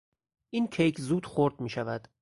[0.49, 2.07] این کیک زود خرد میشود.